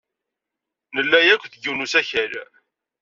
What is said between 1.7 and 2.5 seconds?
n usakal.